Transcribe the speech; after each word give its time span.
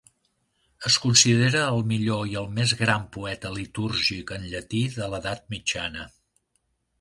Es 0.89 0.95
considera 1.01 1.59
el 1.73 1.81
millor 1.91 2.23
i 2.31 2.33
el 2.41 2.49
més 2.61 2.73
gran 2.79 3.05
poeta 3.17 3.51
litúrgic 3.59 4.35
en 4.39 4.49
llatí 4.55 4.83
de 4.97 5.11
l'edat 5.13 5.47
mitjana. 5.57 6.09